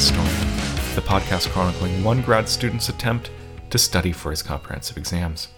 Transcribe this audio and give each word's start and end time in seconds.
Historian, 0.00 0.32
the 0.94 1.02
podcast 1.02 1.50
chronicling 1.50 2.02
one 2.02 2.22
grad 2.22 2.48
student's 2.48 2.88
attempt 2.88 3.30
to 3.68 3.76
study 3.76 4.12
for 4.12 4.30
his 4.30 4.42
comprehensive 4.42 4.96
exams. 4.96 5.48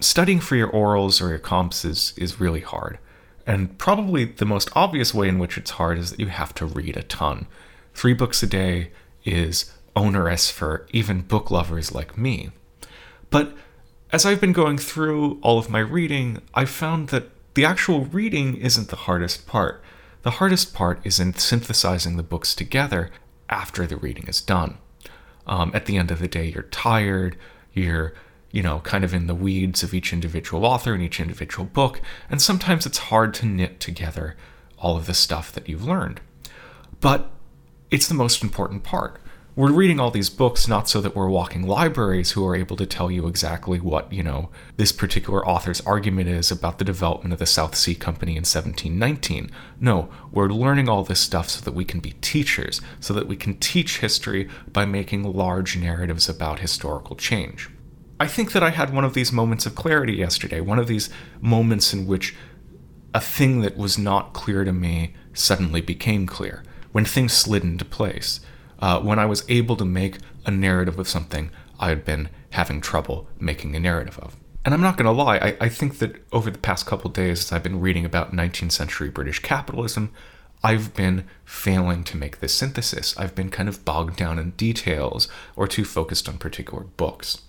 Studying 0.00 0.40
for 0.40 0.56
your 0.56 0.70
orals 0.70 1.20
or 1.20 1.28
your 1.28 1.38
comps 1.38 1.84
is, 1.84 2.14
is 2.16 2.40
really 2.40 2.62
hard, 2.62 2.98
and 3.46 3.76
probably 3.76 4.24
the 4.24 4.46
most 4.46 4.70
obvious 4.74 5.12
way 5.12 5.28
in 5.28 5.38
which 5.38 5.58
it's 5.58 5.72
hard 5.72 5.98
is 5.98 6.08
that 6.08 6.18
you 6.18 6.28
have 6.28 6.54
to 6.54 6.64
read 6.64 6.96
a 6.96 7.02
ton. 7.02 7.48
Three 7.92 8.14
books 8.14 8.42
a 8.42 8.46
day 8.46 8.92
is 9.26 9.70
onerous 9.94 10.50
for 10.50 10.86
even 10.92 11.20
book 11.20 11.50
lovers 11.50 11.94
like 11.94 12.16
me. 12.16 12.52
But 13.28 13.54
as 14.10 14.24
I've 14.24 14.40
been 14.40 14.54
going 14.54 14.78
through 14.78 15.38
all 15.42 15.58
of 15.58 15.68
my 15.68 15.80
reading, 15.80 16.40
I've 16.54 16.70
found 16.70 17.08
that 17.08 17.28
the 17.52 17.66
actual 17.66 18.06
reading 18.06 18.56
isn't 18.56 18.88
the 18.88 18.96
hardest 18.96 19.46
part. 19.46 19.82
The 20.22 20.30
hardest 20.30 20.72
part 20.72 21.00
is 21.04 21.20
in 21.20 21.34
synthesizing 21.34 22.16
the 22.16 22.22
books 22.22 22.54
together 22.54 23.10
after 23.48 23.86
the 23.86 23.96
reading 23.96 24.26
is 24.28 24.40
done. 24.40 24.78
Um, 25.46 25.70
at 25.74 25.86
the 25.86 25.96
end 25.96 26.10
of 26.10 26.18
the 26.18 26.28
day, 26.28 26.46
you're 26.46 26.64
tired, 26.64 27.36
you're, 27.72 28.14
you 28.50 28.62
know, 28.62 28.80
kind 28.80 29.04
of 29.04 29.14
in 29.14 29.26
the 29.26 29.34
weeds 29.34 29.82
of 29.82 29.94
each 29.94 30.12
individual 30.12 30.64
author 30.64 30.92
and 30.92 31.02
each 31.02 31.20
individual 31.20 31.66
book, 31.66 32.00
and 32.28 32.42
sometimes 32.42 32.86
it's 32.86 32.98
hard 32.98 33.32
to 33.34 33.46
knit 33.46 33.78
together 33.78 34.36
all 34.78 34.96
of 34.96 35.06
the 35.06 35.14
stuff 35.14 35.52
that 35.52 35.68
you've 35.68 35.84
learned. 35.86 36.20
But 37.00 37.30
it's 37.90 38.08
the 38.08 38.14
most 38.14 38.42
important 38.42 38.82
part 38.82 39.20
we're 39.56 39.72
reading 39.72 39.98
all 39.98 40.10
these 40.10 40.28
books 40.28 40.68
not 40.68 40.86
so 40.86 41.00
that 41.00 41.16
we're 41.16 41.30
walking 41.30 41.66
libraries 41.66 42.32
who 42.32 42.46
are 42.46 42.54
able 42.54 42.76
to 42.76 42.84
tell 42.84 43.10
you 43.10 43.26
exactly 43.26 43.80
what, 43.80 44.12
you 44.12 44.22
know, 44.22 44.50
this 44.76 44.92
particular 44.92 45.44
author's 45.48 45.80
argument 45.86 46.28
is 46.28 46.50
about 46.50 46.78
the 46.78 46.84
development 46.84 47.32
of 47.32 47.38
the 47.38 47.46
South 47.46 47.74
Sea 47.74 47.94
Company 47.94 48.32
in 48.32 48.44
1719. 48.44 49.50
No, 49.80 50.10
we're 50.30 50.48
learning 50.48 50.90
all 50.90 51.04
this 51.04 51.20
stuff 51.20 51.48
so 51.48 51.62
that 51.62 51.72
we 51.72 51.86
can 51.86 52.00
be 52.00 52.10
teachers, 52.20 52.82
so 53.00 53.14
that 53.14 53.28
we 53.28 53.34
can 53.34 53.56
teach 53.56 54.00
history 54.00 54.46
by 54.70 54.84
making 54.84 55.22
large 55.22 55.74
narratives 55.74 56.28
about 56.28 56.58
historical 56.58 57.16
change. 57.16 57.70
I 58.20 58.26
think 58.26 58.52
that 58.52 58.62
I 58.62 58.70
had 58.70 58.92
one 58.92 59.04
of 59.04 59.14
these 59.14 59.32
moments 59.32 59.64
of 59.64 59.74
clarity 59.74 60.12
yesterday, 60.12 60.60
one 60.60 60.78
of 60.78 60.86
these 60.86 61.08
moments 61.40 61.94
in 61.94 62.06
which 62.06 62.36
a 63.14 63.20
thing 63.20 63.62
that 63.62 63.78
was 63.78 63.96
not 63.96 64.34
clear 64.34 64.64
to 64.64 64.72
me 64.74 65.14
suddenly 65.32 65.80
became 65.80 66.26
clear, 66.26 66.62
when 66.92 67.06
things 67.06 67.32
slid 67.32 67.62
into 67.62 67.86
place 67.86 68.40
uh, 68.78 69.00
when 69.00 69.18
I 69.18 69.26
was 69.26 69.44
able 69.48 69.76
to 69.76 69.84
make 69.84 70.18
a 70.44 70.50
narrative 70.50 70.98
of 70.98 71.08
something 71.08 71.50
I 71.78 71.88
had 71.88 72.04
been 72.04 72.28
having 72.50 72.80
trouble 72.80 73.28
making 73.38 73.74
a 73.74 73.80
narrative 73.80 74.18
of. 74.18 74.36
And 74.64 74.74
I'm 74.74 74.80
not 74.80 74.96
going 74.96 75.06
to 75.06 75.12
lie, 75.12 75.36
I, 75.38 75.56
I 75.60 75.68
think 75.68 75.98
that 75.98 76.16
over 76.32 76.50
the 76.50 76.58
past 76.58 76.86
couple 76.86 77.08
days, 77.10 77.44
as 77.44 77.52
I've 77.52 77.62
been 77.62 77.80
reading 77.80 78.04
about 78.04 78.32
19th 78.32 78.72
century 78.72 79.08
British 79.08 79.38
capitalism, 79.38 80.12
I've 80.64 80.94
been 80.94 81.24
failing 81.44 82.02
to 82.04 82.16
make 82.16 82.40
this 82.40 82.52
synthesis. 82.52 83.16
I've 83.16 83.34
been 83.34 83.50
kind 83.50 83.68
of 83.68 83.84
bogged 83.84 84.16
down 84.16 84.38
in 84.38 84.50
details 84.52 85.28
or 85.54 85.68
too 85.68 85.84
focused 85.84 86.28
on 86.28 86.38
particular 86.38 86.82
books. 86.82 87.42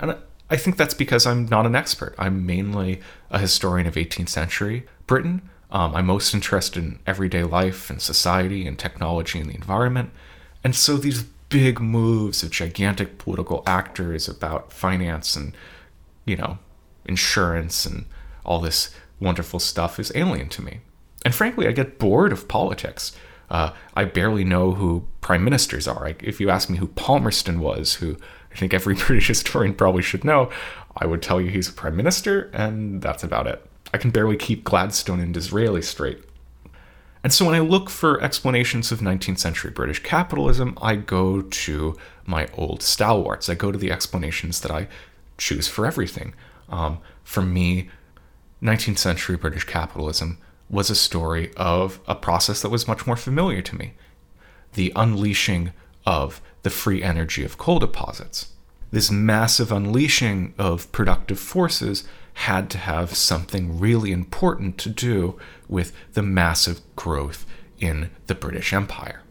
And 0.00 0.16
I 0.50 0.56
think 0.56 0.76
that's 0.76 0.94
because 0.94 1.26
I'm 1.26 1.46
not 1.46 1.66
an 1.66 1.76
expert. 1.76 2.14
I'm 2.18 2.46
mainly 2.46 3.00
a 3.30 3.38
historian 3.38 3.86
of 3.86 3.94
18th 3.94 4.28
century 4.28 4.86
Britain. 5.06 5.48
Um, 5.70 5.94
I'm 5.94 6.06
most 6.06 6.34
interested 6.34 6.82
in 6.82 6.98
everyday 7.06 7.44
life 7.44 7.90
and 7.90 8.00
society 8.00 8.66
and 8.66 8.78
technology 8.78 9.38
and 9.38 9.50
the 9.50 9.54
environment. 9.54 10.10
And 10.66 10.74
so 10.74 10.96
these 10.96 11.22
big 11.48 11.80
moves 11.80 12.42
of 12.42 12.50
gigantic 12.50 13.18
political 13.18 13.62
actors 13.68 14.26
about 14.26 14.72
finance 14.72 15.36
and, 15.36 15.56
you 16.24 16.34
know, 16.34 16.58
insurance 17.04 17.86
and 17.86 18.04
all 18.44 18.58
this 18.58 18.92
wonderful 19.20 19.60
stuff 19.60 20.00
is 20.00 20.10
alien 20.16 20.48
to 20.48 20.62
me. 20.62 20.80
And 21.24 21.32
frankly, 21.32 21.68
I 21.68 21.70
get 21.70 22.00
bored 22.00 22.32
of 22.32 22.48
politics. 22.48 23.16
Uh, 23.48 23.74
I 23.94 24.06
barely 24.06 24.42
know 24.42 24.72
who 24.72 25.06
prime 25.20 25.44
ministers 25.44 25.86
are. 25.86 26.04
I, 26.04 26.16
if 26.18 26.40
you 26.40 26.50
ask 26.50 26.68
me 26.68 26.78
who 26.78 26.88
Palmerston 26.88 27.60
was, 27.60 27.94
who 27.94 28.16
I 28.50 28.56
think 28.56 28.74
every 28.74 28.94
British 29.06 29.28
historian 29.28 29.72
probably 29.72 30.02
should 30.02 30.24
know, 30.24 30.50
I 30.96 31.06
would 31.06 31.22
tell 31.22 31.40
you 31.40 31.48
he's 31.48 31.68
a 31.68 31.72
prime 31.72 31.94
minister, 31.94 32.50
and 32.52 33.00
that's 33.00 33.22
about 33.22 33.46
it. 33.46 33.64
I 33.94 33.98
can 33.98 34.10
barely 34.10 34.36
keep 34.36 34.64
Gladstone 34.64 35.20
and 35.20 35.32
Disraeli 35.32 35.82
straight. 35.82 36.24
And 37.26 37.32
so 37.32 37.44
when 37.44 37.56
I 37.56 37.58
look 37.58 37.90
for 37.90 38.22
explanations 38.22 38.92
of 38.92 39.00
19th 39.00 39.40
century 39.40 39.72
British 39.72 40.00
capitalism, 40.00 40.78
I 40.80 40.94
go 40.94 41.42
to 41.42 41.96
my 42.24 42.46
old 42.56 42.84
stalwarts. 42.84 43.48
I 43.48 43.56
go 43.56 43.72
to 43.72 43.78
the 43.78 43.90
explanations 43.90 44.60
that 44.60 44.70
I 44.70 44.86
choose 45.36 45.66
for 45.66 45.86
everything. 45.86 46.34
Um, 46.68 46.98
for 47.24 47.42
me, 47.42 47.90
19th 48.62 48.98
century 48.98 49.36
British 49.36 49.64
capitalism 49.64 50.38
was 50.70 50.88
a 50.88 50.94
story 50.94 51.52
of 51.56 51.98
a 52.06 52.14
process 52.14 52.62
that 52.62 52.70
was 52.70 52.86
much 52.86 53.08
more 53.08 53.16
familiar 53.16 53.60
to 53.60 53.74
me 53.74 53.94
the 54.74 54.92
unleashing 54.94 55.72
of 56.06 56.40
the 56.62 56.70
free 56.70 57.02
energy 57.02 57.42
of 57.42 57.58
coal 57.58 57.80
deposits. 57.80 58.52
This 58.92 59.10
massive 59.10 59.72
unleashing 59.72 60.54
of 60.58 60.92
productive 60.92 61.40
forces 61.40 62.04
had 62.40 62.68
to 62.68 62.76
have 62.76 63.16
something 63.16 63.80
really 63.80 64.12
important 64.12 64.76
to 64.76 64.90
do 64.90 65.38
with 65.68 65.92
the 66.12 66.22
massive 66.22 66.80
growth 66.94 67.46
in 67.78 68.10
the 68.26 68.34
British 68.34 68.74
Empire. 68.74 69.22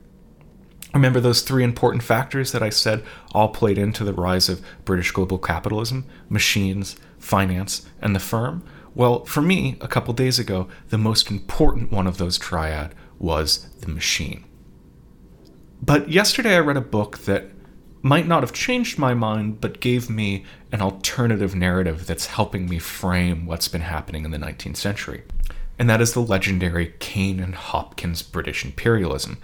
Remember 0.91 1.19
those 1.19 1.43
three 1.43 1.63
important 1.63 2.01
factors 2.01 2.51
that 2.51 2.63
I 2.63 2.69
said 2.69 3.03
all 3.31 3.49
played 3.49 3.77
into 3.77 4.03
the 4.03 4.13
rise 4.13 4.49
of 4.49 4.65
British 4.85 5.11
global 5.11 5.37
capitalism 5.37 6.05
machines, 6.29 6.95
finance, 7.19 7.85
and 8.01 8.15
the 8.15 8.19
firm? 8.19 8.63
Well, 8.95 9.23
for 9.25 9.41
me, 9.41 9.77
a 9.81 9.87
couple 9.87 10.13
days 10.15 10.39
ago, 10.39 10.67
the 10.89 10.97
most 10.97 11.29
important 11.29 11.91
one 11.91 12.07
of 12.07 12.17
those 12.17 12.39
triad 12.39 12.95
was 13.19 13.69
the 13.81 13.89
machine. 13.89 14.45
But 15.79 16.09
yesterday 16.09 16.55
I 16.55 16.59
read 16.59 16.77
a 16.77 16.81
book 16.81 17.19
that 17.19 17.51
might 18.05 18.27
not 18.27 18.43
have 18.43 18.53
changed 18.53 18.99
my 18.99 19.15
mind, 19.15 19.59
but 19.59 19.79
gave 19.79 20.11
me 20.11 20.45
an 20.71 20.79
alternative 20.79 21.55
narrative 21.55 22.05
that's 22.05 22.27
helping 22.27 22.69
me 22.69 22.77
frame 22.77 23.47
what's 23.47 23.67
been 23.67 23.81
happening 23.81 24.23
in 24.23 24.29
the 24.29 24.37
19th 24.37 24.77
century. 24.77 25.23
And 25.79 25.89
that 25.89 26.01
is 26.01 26.13
the 26.13 26.19
legendary 26.19 26.93
Cain 26.99 27.39
and 27.39 27.55
Hopkins 27.55 28.21
British 28.21 28.63
imperialism. 28.63 29.39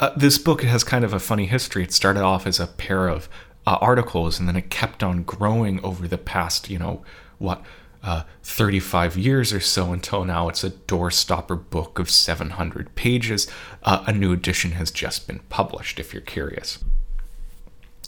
Uh, 0.00 0.12
this 0.16 0.38
book 0.38 0.62
has 0.62 0.82
kind 0.82 1.04
of 1.04 1.12
a 1.12 1.20
funny 1.20 1.44
history. 1.44 1.82
It 1.82 1.92
started 1.92 2.22
off 2.22 2.46
as 2.46 2.58
a 2.58 2.66
pair 2.66 3.06
of 3.06 3.28
uh, 3.66 3.76
articles, 3.82 4.40
and 4.40 4.48
then 4.48 4.56
it 4.56 4.70
kept 4.70 5.02
on 5.02 5.22
growing 5.22 5.84
over 5.84 6.08
the 6.08 6.16
past, 6.16 6.70
you 6.70 6.78
know, 6.78 7.04
what, 7.36 7.62
uh, 8.02 8.22
35 8.42 9.18
years 9.18 9.52
or 9.52 9.60
so 9.60 9.92
until 9.92 10.24
now 10.24 10.48
it's 10.48 10.64
a 10.64 10.70
doorstopper 10.70 11.68
book 11.68 11.98
of 11.98 12.08
700 12.08 12.94
pages. 12.94 13.46
Uh, 13.82 14.04
a 14.06 14.12
new 14.12 14.32
edition 14.32 14.70
has 14.70 14.90
just 14.90 15.26
been 15.26 15.40
published, 15.50 16.00
if 16.00 16.14
you're 16.14 16.22
curious. 16.22 16.78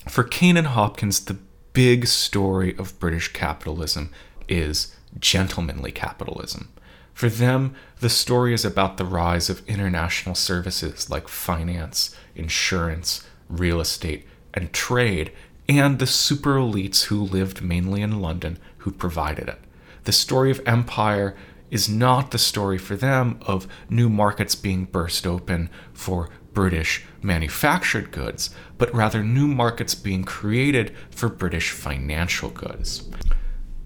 For 0.09 0.25
Cain 0.25 0.57
and 0.57 0.69
Hopkins, 0.69 1.21
the 1.21 1.39
big 1.75 2.07
story 2.07 2.75
of 2.79 2.99
British 2.99 3.33
capitalism 3.33 4.11
is 4.49 4.95
gentlemanly 5.21 5.93
capitalism. 5.93 6.73
For 7.13 7.29
them, 7.29 7.75
the 8.01 8.09
story 8.09 8.55
is 8.55 8.65
about 8.65 8.97
the 8.97 9.05
rise 9.05 9.51
of 9.51 9.67
international 9.69 10.35
services 10.35 11.11
like 11.11 11.29
finance, 11.29 12.17
insurance, 12.35 13.27
real 13.49 13.81
estate, 13.81 14.27
and 14.55 14.73
trade, 14.73 15.31
and 15.69 15.99
the 15.99 16.07
super 16.07 16.57
elites 16.57 17.05
who 17.05 17.21
lived 17.21 17.61
mainly 17.61 18.01
in 18.01 18.21
London 18.21 18.59
who 18.79 18.91
provided 18.91 19.49
it. 19.49 19.59
The 20.05 20.13
story 20.13 20.51
of 20.51 20.63
empire 20.65 21.37
is 21.71 21.89
not 21.89 22.31
the 22.31 22.39
story 22.39 22.79
for 22.79 22.97
them 22.97 23.39
of 23.43 23.69
new 23.91 24.09
markets 24.09 24.55
being 24.55 24.87
burst 24.87 25.27
open 25.27 25.69
for 25.93 26.31
British 26.59 27.05
manufactured 27.23 28.11
goods, 28.11 28.51
but 28.79 28.93
rather 28.93 29.23
new 29.23 29.47
markets 29.47 29.95
being 29.95 30.25
created 30.25 30.93
for 31.09 31.29
British 31.29 31.71
financial 31.71 32.51
goods. 32.51 33.09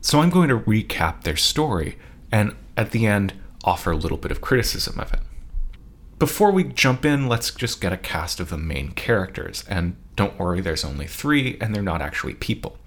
So 0.00 0.20
I'm 0.20 0.30
going 0.30 0.48
to 0.48 0.58
recap 0.58 1.20
their 1.20 1.36
story 1.36 1.98
and 2.32 2.56
at 2.74 2.92
the 2.92 3.06
end 3.06 3.34
offer 3.62 3.90
a 3.90 3.96
little 3.96 4.16
bit 4.16 4.30
of 4.30 4.40
criticism 4.40 4.98
of 4.98 5.12
it. 5.12 5.20
Before 6.18 6.50
we 6.50 6.64
jump 6.64 7.04
in, 7.04 7.28
let's 7.28 7.50
just 7.50 7.78
get 7.82 7.92
a 7.92 7.98
cast 7.98 8.40
of 8.40 8.48
the 8.48 8.56
main 8.56 8.92
characters. 8.92 9.64
And 9.68 9.96
don't 10.16 10.38
worry, 10.38 10.62
there's 10.62 10.82
only 10.82 11.06
three, 11.06 11.58
and 11.60 11.74
they're 11.74 11.82
not 11.82 12.00
actually 12.00 12.36
people. 12.36 12.78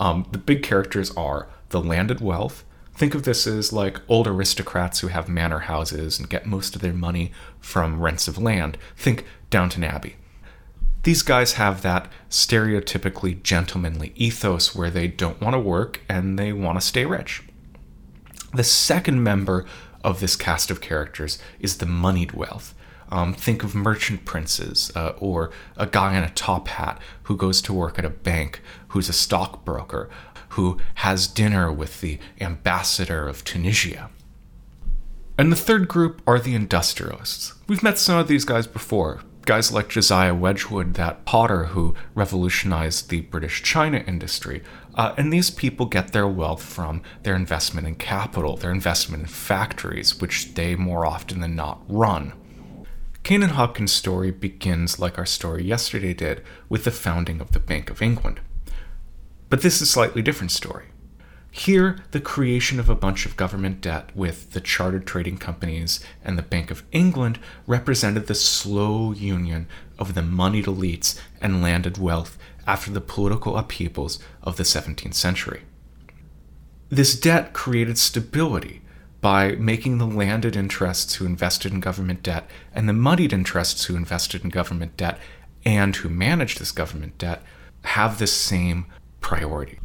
Um, 0.00 0.26
the 0.32 0.38
big 0.38 0.64
characters 0.64 1.12
are 1.12 1.48
the 1.68 1.80
landed 1.80 2.20
wealth, 2.20 2.64
Think 2.98 3.14
of 3.14 3.22
this 3.22 3.46
as 3.46 3.72
like 3.72 4.00
old 4.08 4.26
aristocrats 4.26 4.98
who 4.98 5.06
have 5.06 5.28
manor 5.28 5.60
houses 5.60 6.18
and 6.18 6.28
get 6.28 6.46
most 6.46 6.74
of 6.74 6.82
their 6.82 6.92
money 6.92 7.30
from 7.60 8.00
rents 8.00 8.26
of 8.26 8.38
land. 8.38 8.76
Think 8.96 9.24
Downton 9.50 9.84
Abbey. 9.84 10.16
These 11.04 11.22
guys 11.22 11.52
have 11.52 11.82
that 11.82 12.10
stereotypically 12.28 13.40
gentlemanly 13.44 14.12
ethos 14.16 14.74
where 14.74 14.90
they 14.90 15.06
don't 15.06 15.40
want 15.40 15.54
to 15.54 15.60
work 15.60 16.00
and 16.08 16.36
they 16.36 16.52
want 16.52 16.80
to 16.80 16.84
stay 16.84 17.06
rich. 17.06 17.44
The 18.52 18.64
second 18.64 19.22
member 19.22 19.64
of 20.02 20.18
this 20.18 20.34
cast 20.34 20.68
of 20.68 20.80
characters 20.80 21.38
is 21.60 21.78
the 21.78 21.86
moneyed 21.86 22.32
wealth. 22.32 22.74
Um, 23.10 23.32
think 23.32 23.62
of 23.62 23.76
merchant 23.76 24.24
princes 24.24 24.92
uh, 24.96 25.12
or 25.18 25.50
a 25.76 25.86
guy 25.86 26.16
in 26.16 26.24
a 26.24 26.30
top 26.30 26.66
hat 26.68 27.00
who 27.22 27.36
goes 27.36 27.62
to 27.62 27.72
work 27.72 27.98
at 27.98 28.04
a 28.04 28.10
bank 28.10 28.60
who's 28.88 29.08
a 29.08 29.14
stockbroker 29.14 30.10
who 30.58 30.76
has 30.96 31.28
dinner 31.28 31.70
with 31.70 32.00
the 32.00 32.18
ambassador 32.40 33.28
of 33.28 33.44
Tunisia. 33.44 34.10
And 35.38 35.52
the 35.52 35.56
third 35.56 35.86
group 35.86 36.20
are 36.26 36.40
the 36.40 36.56
industrialists. 36.56 37.54
We've 37.68 37.84
met 37.84 37.96
some 37.96 38.18
of 38.18 38.26
these 38.26 38.44
guys 38.44 38.66
before 38.66 39.20
guys 39.46 39.70
like 39.70 39.88
Josiah 39.88 40.34
Wedgwood, 40.34 40.94
that 40.94 41.24
potter 41.24 41.66
who 41.66 41.94
revolutionized 42.16 43.08
the 43.08 43.20
British 43.20 43.62
China 43.62 43.98
industry. 43.98 44.64
Uh, 44.96 45.14
and 45.16 45.32
these 45.32 45.48
people 45.48 45.86
get 45.86 46.12
their 46.12 46.26
wealth 46.26 46.62
from 46.62 47.02
their 47.22 47.36
investment 47.36 47.86
in 47.86 47.94
capital, 47.94 48.56
their 48.56 48.72
investment 48.72 49.22
in 49.22 49.28
factories, 49.28 50.20
which 50.20 50.54
they 50.54 50.74
more 50.74 51.06
often 51.06 51.38
than 51.38 51.54
not 51.54 51.80
run. 51.88 52.32
Cain 53.22 53.42
Hopkins' 53.42 53.92
story 53.92 54.32
begins 54.32 54.98
like 54.98 55.18
our 55.18 55.26
story 55.26 55.62
yesterday 55.62 56.14
did 56.14 56.42
with 56.68 56.82
the 56.82 56.90
founding 56.90 57.40
of 57.40 57.52
the 57.52 57.60
Bank 57.60 57.90
of 57.90 58.02
England. 58.02 58.40
But 59.48 59.62
this 59.62 59.76
is 59.76 59.82
a 59.82 59.86
slightly 59.86 60.22
different 60.22 60.50
story. 60.50 60.86
Here, 61.50 61.98
the 62.10 62.20
creation 62.20 62.78
of 62.78 62.88
a 62.88 62.94
bunch 62.94 63.24
of 63.24 63.36
government 63.36 63.80
debt 63.80 64.14
with 64.14 64.52
the 64.52 64.60
chartered 64.60 65.06
trading 65.06 65.38
companies 65.38 66.00
and 66.22 66.36
the 66.36 66.42
Bank 66.42 66.70
of 66.70 66.84
England 66.92 67.38
represented 67.66 68.26
the 68.26 68.34
slow 68.34 69.12
union 69.12 69.66
of 69.98 70.14
the 70.14 70.22
moneyed 70.22 70.66
elites 70.66 71.18
and 71.40 71.62
landed 71.62 71.96
wealth 71.98 72.38
after 72.66 72.90
the 72.90 73.00
political 73.00 73.56
upheavals 73.56 74.18
of 74.42 74.56
the 74.56 74.62
17th 74.62 75.14
century. 75.14 75.62
This 76.90 77.18
debt 77.18 77.54
created 77.54 77.98
stability 77.98 78.82
by 79.20 79.52
making 79.52 79.98
the 79.98 80.06
landed 80.06 80.54
interests 80.54 81.14
who 81.14 81.26
invested 81.26 81.72
in 81.72 81.80
government 81.80 82.22
debt 82.22 82.48
and 82.74 82.88
the 82.88 82.92
moneyed 82.92 83.32
interests 83.32 83.86
who 83.86 83.96
invested 83.96 84.44
in 84.44 84.50
government 84.50 84.96
debt 84.96 85.18
and 85.64 85.96
who 85.96 86.08
managed 86.08 86.60
this 86.60 86.72
government 86.72 87.18
debt 87.18 87.42
have 87.82 88.18
the 88.18 88.26
same 88.26 88.86
priority. 89.28 89.78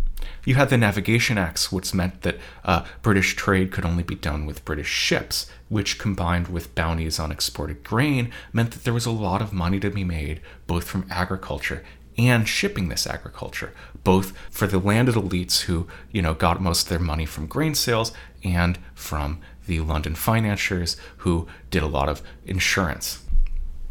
You 0.46 0.56
had 0.56 0.70
the 0.70 0.78
Navigation 0.78 1.38
Acts, 1.38 1.70
which 1.70 1.94
meant 1.94 2.22
that 2.22 2.38
uh, 2.64 2.86
British 3.02 3.36
trade 3.36 3.74
could 3.74 3.84
only 3.84 4.02
be 4.02 4.16
done 4.16 4.46
with 4.46 4.64
British 4.64 4.88
ships, 4.88 5.48
which 5.68 6.00
combined 6.00 6.48
with 6.48 6.74
bounties 6.76 7.20
on 7.20 7.30
exported 7.30 7.84
grain 7.84 8.32
meant 8.54 8.72
that 8.72 8.86
there 8.86 8.94
was 8.94 9.06
a 9.06 9.12
lot 9.12 9.42
of 9.42 9.52
money 9.52 9.82
to 9.82 9.90
be 9.90 10.06
made 10.06 10.40
both 10.66 10.86
from 10.86 11.06
agriculture 11.10 11.84
and 12.18 12.48
shipping 12.48 12.88
this 12.88 13.06
agriculture, 13.06 13.74
both 14.06 14.32
for 14.50 14.66
the 14.66 14.80
landed 14.80 15.16
elites 15.16 15.64
who, 15.64 15.88
you 16.10 16.22
know, 16.22 16.34
got 16.34 16.62
most 16.62 16.84
of 16.84 16.90
their 16.90 17.00
money 17.00 17.26
from 17.26 17.46
grain 17.46 17.76
sales 17.76 18.14
and 18.46 18.80
from 18.96 19.42
the 19.68 19.82
London 19.82 20.16
financiers 20.16 20.96
who 21.18 21.48
did 21.70 21.84
a 21.84 21.88
lot 21.88 22.08
of 22.08 22.22
insurance. 22.46 23.26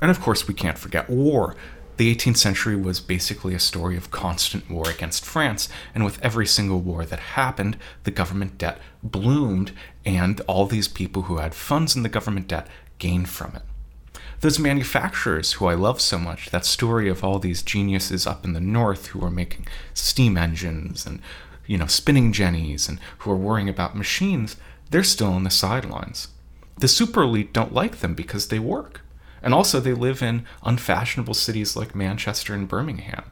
And 0.00 0.10
of 0.10 0.18
course, 0.18 0.48
we 0.48 0.54
can't 0.54 0.78
forget 0.78 1.10
war. 1.10 1.56
The 1.98 2.14
18th 2.14 2.38
century 2.38 2.74
was 2.74 3.00
basically 3.00 3.54
a 3.54 3.60
story 3.60 3.96
of 3.96 4.10
constant 4.10 4.70
war 4.70 4.88
against 4.88 5.26
France, 5.26 5.68
and 5.94 6.04
with 6.04 6.22
every 6.24 6.46
single 6.46 6.80
war 6.80 7.04
that 7.04 7.18
happened, 7.20 7.76
the 8.04 8.10
government 8.10 8.56
debt 8.56 8.78
bloomed, 9.02 9.72
and 10.04 10.40
all 10.42 10.66
these 10.66 10.88
people 10.88 11.22
who 11.22 11.36
had 11.36 11.54
funds 11.54 11.94
in 11.94 12.02
the 12.02 12.08
government 12.08 12.48
debt 12.48 12.66
gained 12.98 13.28
from 13.28 13.54
it. 13.56 13.62
Those 14.40 14.58
manufacturers 14.58 15.52
who 15.52 15.66
I 15.66 15.74
love 15.74 16.00
so 16.00 16.18
much, 16.18 16.50
that 16.50 16.64
story 16.64 17.08
of 17.08 17.22
all 17.22 17.38
these 17.38 17.62
geniuses 17.62 18.26
up 18.26 18.44
in 18.44 18.54
the 18.54 18.60
north 18.60 19.08
who 19.08 19.24
are 19.24 19.30
making 19.30 19.66
steam 19.94 20.36
engines 20.36 21.06
and, 21.06 21.20
you 21.66 21.78
know, 21.78 21.86
spinning 21.86 22.32
jennies 22.32 22.88
and 22.88 22.98
who 23.18 23.30
are 23.30 23.36
worrying 23.36 23.68
about 23.68 23.94
machines, 23.94 24.56
they're 24.90 25.04
still 25.04 25.28
on 25.28 25.44
the 25.44 25.50
sidelines. 25.50 26.28
The 26.78 26.88
super 26.88 27.22
elite 27.22 27.52
don't 27.52 27.74
like 27.74 28.00
them 28.00 28.14
because 28.14 28.48
they 28.48 28.58
work. 28.58 29.02
And 29.42 29.52
also, 29.52 29.80
they 29.80 29.94
live 29.94 30.22
in 30.22 30.46
unfashionable 30.62 31.34
cities 31.34 31.76
like 31.76 31.94
Manchester 31.94 32.54
and 32.54 32.68
Birmingham. 32.68 33.24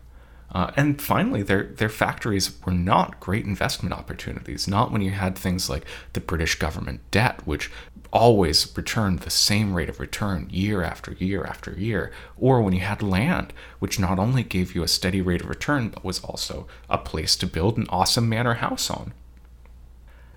Uh, 0.52 0.72
and 0.76 1.00
finally, 1.00 1.42
their 1.42 1.64
their 1.64 1.88
factories 1.88 2.60
were 2.64 2.72
not 2.72 3.20
great 3.20 3.44
investment 3.44 3.94
opportunities. 3.94 4.66
Not 4.66 4.90
when 4.90 5.00
you 5.00 5.12
had 5.12 5.38
things 5.38 5.70
like 5.70 5.84
the 6.12 6.20
British 6.20 6.56
government 6.56 7.08
debt, 7.12 7.46
which 7.46 7.70
always 8.12 8.76
returned 8.76 9.20
the 9.20 9.30
same 9.30 9.72
rate 9.72 9.88
of 9.88 10.00
return 10.00 10.48
year 10.50 10.82
after 10.82 11.12
year 11.12 11.44
after 11.44 11.72
year, 11.72 12.10
or 12.36 12.60
when 12.60 12.74
you 12.74 12.80
had 12.80 13.02
land, 13.02 13.52
which 13.78 14.00
not 14.00 14.18
only 14.18 14.42
gave 14.42 14.74
you 14.74 14.82
a 14.82 14.88
steady 14.88 15.22
rate 15.22 15.42
of 15.42 15.48
return, 15.48 15.88
but 15.88 16.04
was 16.04 16.18
also 16.24 16.66
a 16.88 16.98
place 16.98 17.36
to 17.36 17.46
build 17.46 17.78
an 17.78 17.86
awesome 17.88 18.28
manor 18.28 18.54
house 18.54 18.90
on. 18.90 19.12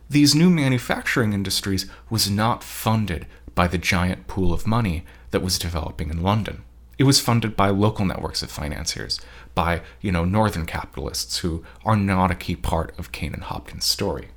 These 0.10 0.36
new 0.36 0.52
manufacturing 0.52 1.34
industries 1.34 1.90
was 2.12 2.30
not 2.30 2.64
funded 2.64 3.26
by 3.56 3.68
the 3.68 3.78
giant 3.78 4.28
pool 4.28 4.54
of 4.54 4.68
money 4.68 5.06
that 5.32 5.42
was 5.42 5.60
developing 5.60 6.10
in 6.10 6.22
London. 6.22 6.64
It 6.98 7.04
was 7.04 7.20
funded 7.20 7.56
by 7.56 7.70
local 7.70 8.06
networks 8.06 8.44
of 8.44 8.52
financiers, 8.52 9.20
by, 9.56 9.82
you 10.02 10.12
know, 10.12 10.26
northern 10.26 10.66
capitalists 10.66 11.40
who 11.40 11.64
are 11.84 11.96
not 11.96 12.32
a 12.32 12.36
key 12.36 12.56
part 12.56 12.98
of 13.00 13.12
Cain 13.12 13.34
and 13.34 13.44
Hopkins' 13.44 13.86
story. 13.86 14.30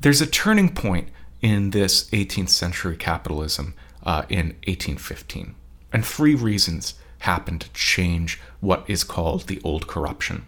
There's 0.00 0.20
a 0.20 0.26
turning 0.26 0.74
point 0.74 1.08
in 1.40 1.70
this 1.70 2.08
18th 2.10 2.50
century 2.50 2.96
capitalism 2.96 3.74
uh, 4.04 4.22
in 4.28 4.56
1815, 4.66 5.54
and 5.92 6.04
three 6.04 6.34
reasons 6.34 6.94
happen 7.20 7.58
to 7.58 7.72
change 7.72 8.40
what 8.60 8.84
is 8.88 9.04
called 9.04 9.46
the 9.46 9.60
old 9.62 9.86
corruption. 9.86 10.46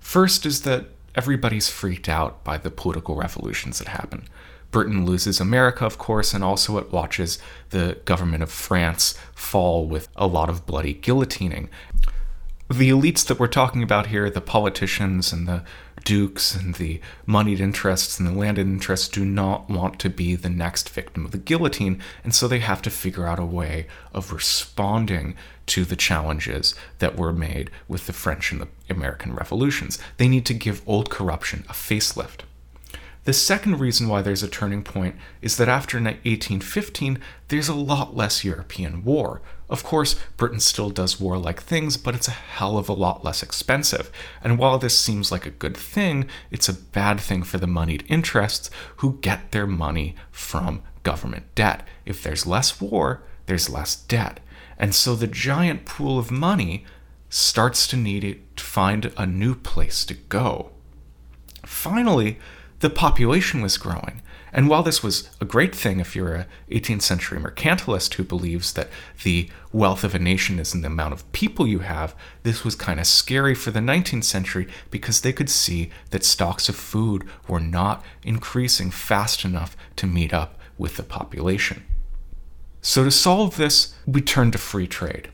First 0.00 0.46
is 0.46 0.62
that 0.62 0.86
everybody's 1.14 1.68
freaked 1.68 2.08
out 2.08 2.42
by 2.44 2.56
the 2.56 2.70
political 2.70 3.16
revolutions 3.16 3.78
that 3.78 3.88
happen. 3.88 4.24
Britain 4.70 5.06
loses 5.06 5.40
America, 5.40 5.86
of 5.86 5.98
course, 5.98 6.34
and 6.34 6.44
also 6.44 6.78
it 6.78 6.92
watches 6.92 7.38
the 7.70 7.98
government 8.04 8.42
of 8.42 8.50
France 8.50 9.14
fall 9.34 9.86
with 9.86 10.08
a 10.16 10.26
lot 10.26 10.50
of 10.50 10.66
bloody 10.66 10.94
guillotining. 10.94 11.68
The 12.70 12.90
elites 12.90 13.26
that 13.26 13.38
we're 13.38 13.46
talking 13.46 13.82
about 13.82 14.08
here, 14.08 14.28
the 14.28 14.42
politicians 14.42 15.32
and 15.32 15.48
the 15.48 15.64
dukes 16.04 16.54
and 16.54 16.74
the 16.74 17.00
moneyed 17.24 17.60
interests 17.60 18.18
and 18.18 18.28
the 18.28 18.32
landed 18.32 18.66
interests, 18.66 19.08
do 19.08 19.24
not 19.24 19.70
want 19.70 19.98
to 20.00 20.10
be 20.10 20.34
the 20.34 20.50
next 20.50 20.90
victim 20.90 21.24
of 21.24 21.30
the 21.30 21.38
guillotine, 21.38 22.02
and 22.22 22.34
so 22.34 22.46
they 22.46 22.58
have 22.58 22.82
to 22.82 22.90
figure 22.90 23.26
out 23.26 23.38
a 23.38 23.44
way 23.44 23.86
of 24.12 24.32
responding 24.32 25.34
to 25.64 25.86
the 25.86 25.96
challenges 25.96 26.74
that 26.98 27.16
were 27.16 27.32
made 27.32 27.70
with 27.88 28.06
the 28.06 28.12
French 28.12 28.52
and 28.52 28.60
the 28.60 28.68
American 28.90 29.34
revolutions. 29.34 29.98
They 30.18 30.28
need 30.28 30.44
to 30.46 30.54
give 30.54 30.86
old 30.86 31.08
corruption 31.08 31.64
a 31.70 31.72
facelift. 31.72 32.40
The 33.28 33.34
second 33.34 33.78
reason 33.78 34.08
why 34.08 34.22
there's 34.22 34.42
a 34.42 34.48
turning 34.48 34.82
point 34.82 35.14
is 35.42 35.58
that 35.58 35.68
after 35.68 35.98
1815, 35.98 37.18
there's 37.48 37.68
a 37.68 37.74
lot 37.74 38.16
less 38.16 38.42
European 38.42 39.04
war. 39.04 39.42
Of 39.68 39.84
course, 39.84 40.18
Britain 40.38 40.60
still 40.60 40.88
does 40.88 41.20
warlike 41.20 41.60
things, 41.60 41.98
but 41.98 42.14
it's 42.14 42.28
a 42.28 42.30
hell 42.30 42.78
of 42.78 42.88
a 42.88 42.94
lot 42.94 43.26
less 43.26 43.42
expensive. 43.42 44.10
And 44.42 44.58
while 44.58 44.78
this 44.78 44.98
seems 44.98 45.30
like 45.30 45.44
a 45.44 45.50
good 45.50 45.76
thing, 45.76 46.26
it's 46.50 46.70
a 46.70 46.72
bad 46.72 47.20
thing 47.20 47.42
for 47.42 47.58
the 47.58 47.66
moneyed 47.66 48.02
interests 48.08 48.70
who 48.96 49.18
get 49.20 49.50
their 49.50 49.66
money 49.66 50.14
from 50.30 50.82
government 51.02 51.54
debt. 51.54 51.86
If 52.06 52.22
there's 52.22 52.46
less 52.46 52.80
war, 52.80 53.24
there's 53.44 53.68
less 53.68 53.94
debt. 53.94 54.40
And 54.78 54.94
so 54.94 55.14
the 55.14 55.26
giant 55.26 55.84
pool 55.84 56.18
of 56.18 56.30
money 56.30 56.86
starts 57.28 57.86
to 57.88 57.96
need 57.98 58.42
to 58.56 58.64
find 58.64 59.12
a 59.18 59.26
new 59.26 59.54
place 59.54 60.06
to 60.06 60.14
go. 60.14 60.70
Finally, 61.66 62.38
the 62.80 62.90
population 62.90 63.60
was 63.60 63.76
growing. 63.76 64.22
And 64.52 64.68
while 64.68 64.82
this 64.82 65.02
was 65.02 65.28
a 65.40 65.44
great 65.44 65.74
thing 65.74 66.00
if 66.00 66.16
you're 66.16 66.34
a 66.34 66.46
18th 66.70 67.02
century 67.02 67.38
mercantilist 67.38 68.14
who 68.14 68.24
believes 68.24 68.72
that 68.72 68.88
the 69.22 69.50
wealth 69.72 70.04
of 70.04 70.14
a 70.14 70.18
nation 70.18 70.58
is 70.58 70.74
in 70.74 70.80
the 70.80 70.86
amount 70.86 71.12
of 71.12 71.30
people 71.32 71.66
you 71.66 71.80
have, 71.80 72.14
this 72.44 72.64
was 72.64 72.74
kind 72.74 72.98
of 72.98 73.06
scary 73.06 73.54
for 73.54 73.70
the 73.70 73.80
19th 73.80 74.24
century 74.24 74.66
because 74.90 75.20
they 75.20 75.32
could 75.32 75.50
see 75.50 75.90
that 76.10 76.24
stocks 76.24 76.68
of 76.68 76.76
food 76.76 77.24
were 77.46 77.60
not 77.60 78.02
increasing 78.22 78.90
fast 78.90 79.44
enough 79.44 79.76
to 79.96 80.06
meet 80.06 80.32
up 80.32 80.58
with 80.78 80.96
the 80.96 81.02
population. 81.02 81.84
So 82.80 83.04
to 83.04 83.10
solve 83.10 83.56
this, 83.56 83.94
we 84.06 84.22
turn 84.22 84.50
to 84.52 84.58
free 84.58 84.86
trade. 84.86 85.30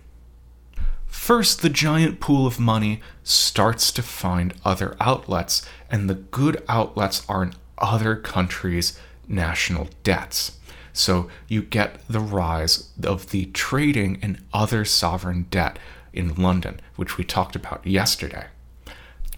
First, 1.14 1.62
the 1.62 1.70
giant 1.70 2.20
pool 2.20 2.46
of 2.46 2.60
money 2.60 3.00
starts 3.22 3.90
to 3.92 4.02
find 4.02 4.52
other 4.62 4.94
outlets, 5.00 5.64
and 5.90 6.10
the 6.10 6.16
good 6.16 6.62
outlets 6.68 7.24
are 7.30 7.42
in 7.42 7.54
other 7.78 8.14
countries' 8.14 8.98
national 9.26 9.88
debts. 10.02 10.58
So 10.92 11.30
you 11.48 11.62
get 11.62 12.06
the 12.08 12.20
rise 12.20 12.90
of 13.02 13.30
the 13.30 13.46
trading 13.46 14.18
in 14.20 14.44
other 14.52 14.84
sovereign 14.84 15.46
debt 15.50 15.78
in 16.12 16.34
London, 16.34 16.78
which 16.96 17.16
we 17.16 17.24
talked 17.24 17.56
about 17.56 17.86
yesterday. 17.86 18.48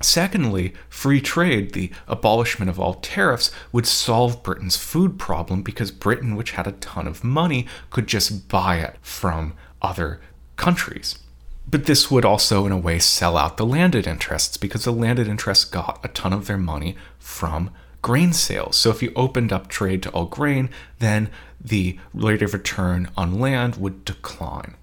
Secondly, 0.03 0.75
free 0.89 1.21
trade, 1.21 1.73
the 1.73 1.93
abolishment 2.09 2.69
of 2.69 2.81
all 2.81 2.95
tariffs, 2.95 3.53
would 3.71 3.87
solve 3.87 4.43
Britain's 4.43 4.77
food 4.77 5.21
problem 5.21 5.63
because 5.63 5.93
Britain, 5.93 6.35
which 6.35 6.53
had 6.53 6.67
a 6.67 6.73
ton 6.73 7.07
of 7.07 7.23
money, 7.23 7.65
could 7.91 8.09
just 8.09 8.49
buy 8.49 8.79
it 8.79 8.97
from 9.03 9.53
other 9.81 10.21
countries. 10.57 11.21
But 11.69 11.87
this 11.87 12.11
would 12.11 12.25
also, 12.25 12.65
in 12.65 12.73
a 12.73 12.79
way, 12.79 12.99
sell 12.99 13.37
out 13.37 13.57
the 13.57 13.67
landed 13.67 14.07
interests 14.07 14.57
because 14.57 14.85
the 14.85 14.93
landed 14.93 15.27
interests 15.27 15.65
got 15.65 16.01
a 16.05 16.09
ton 16.09 16.33
of 16.33 16.47
their 16.47 16.59
money 16.59 16.97
from 17.19 17.71
grain 18.03 18.33
sales. 18.33 18.77
So 18.77 18.91
if 18.91 19.03
you 19.03 19.13
opened 19.17 19.53
up 19.53 19.67
trade 19.67 20.03
to 20.05 20.11
all 20.11 20.27
grain, 20.27 20.71
then 21.01 21.29
the 21.61 21.99
rate 22.15 22.43
of 22.43 22.55
return 22.55 23.11
on 23.17 23.41
land 23.41 23.77
would 23.77 24.05
decline. 24.05 24.77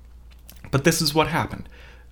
But 0.72 0.84
this 0.84 1.02
is 1.02 1.14
what 1.14 1.28
happened. 1.28 1.70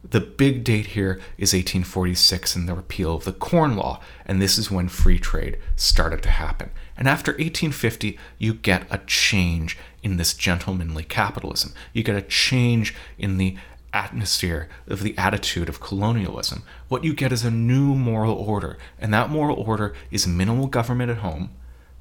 The 0.10 0.22
big 0.22 0.63
date 0.63 0.88
here 0.88 1.20
is 1.38 1.54
1846 1.54 2.56
and 2.56 2.68
the 2.68 2.74
repeal 2.74 3.16
of 3.16 3.24
the 3.24 3.34
Corn 3.34 3.75
Law, 3.75 4.00
and 4.25 4.42
this 4.42 4.58
is 4.58 4.72
when 4.72 4.88
free 4.88 5.20
trade 5.20 5.60
started 5.75 6.24
to 6.24 6.30
happen. 6.30 6.72
And 6.98 7.08
after 7.08 7.34
1850, 7.34 8.18
you 8.40 8.54
get 8.54 8.88
a 8.90 9.00
change 9.00 9.78
in 10.01 10.18
this 10.18 10.34
gentlemanly 10.34 11.04
capitalism. 11.04 11.74
You 11.94 12.04
get 12.04 12.16
a 12.16 12.22
change 12.22 12.96
in 13.20 13.38
the 13.38 13.58
atmosphere 13.94 14.70
of 14.88 15.04
the 15.04 15.18
attitude 15.18 15.70
of 15.70 15.80
colonialism. 15.80 16.64
What 16.88 17.04
you 17.04 17.14
get 17.14 17.32
is 17.32 17.44
a 17.44 17.52
new 17.52 17.96
moral 17.96 18.36
order, 18.36 18.78
and 19.00 19.14
that 19.14 19.30
moral 19.30 19.60
order 19.60 19.94
is 20.10 20.28
minimal 20.28 20.68
government 20.68 21.12
at 21.12 21.18
home, 21.18 21.52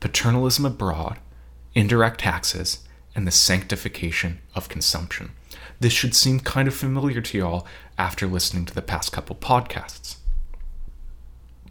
paternalism 0.00 0.64
abroad, 0.64 1.18
indirect 1.74 2.20
taxes, 2.20 2.80
and 3.14 3.26
the 3.26 3.32
sanctification 3.32 4.40
of 4.54 4.68
consumption. 4.68 5.32
This 5.80 5.92
should 5.92 6.14
seem 6.14 6.40
kind 6.40 6.68
of 6.68 6.74
familiar 6.74 7.20
to 7.20 7.38
y'all 7.38 7.66
after 7.98 8.26
listening 8.26 8.66
to 8.66 8.74
the 8.74 8.82
past 8.82 9.12
couple 9.12 9.36
podcasts. 9.36 10.16